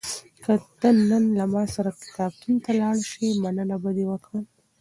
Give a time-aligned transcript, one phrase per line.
[0.43, 4.43] که ته نن له ما سره کتابتون ته لاړ شې، مننه به دې وکړم.